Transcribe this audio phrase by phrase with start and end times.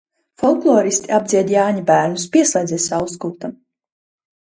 [0.43, 2.27] Folkloristi apdzied jāņabērnus.
[2.39, 3.59] Pieslēdzies Saules kultam!